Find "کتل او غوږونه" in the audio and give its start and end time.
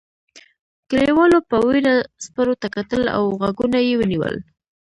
2.75-3.77